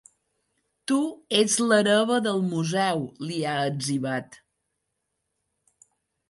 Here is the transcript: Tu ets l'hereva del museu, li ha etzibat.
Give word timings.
Tu 0.91 0.95
ets 1.39 1.57
l'hereva 1.67 2.17
del 2.29 2.41
museu, 2.53 3.05
li 3.27 3.37
ha 3.51 3.53
etzibat. 3.67 4.41